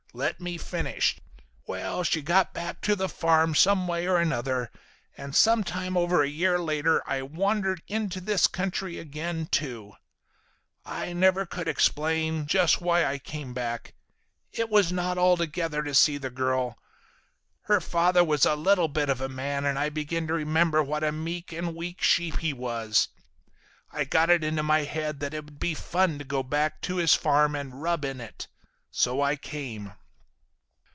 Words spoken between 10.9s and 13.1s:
never could explain just why